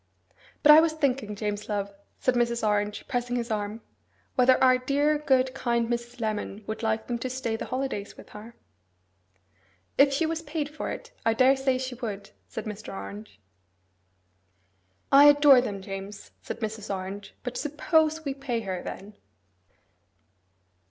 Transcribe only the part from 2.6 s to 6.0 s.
Orange, pressing his arm, 'whether our dear, good, kind